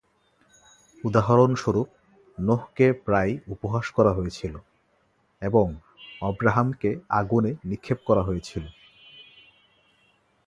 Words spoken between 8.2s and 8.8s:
হয়েছিল।